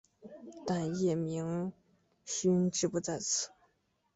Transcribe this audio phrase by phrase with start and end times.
[0.65, 1.71] 但叶明
[2.25, 3.51] 勋志不在此。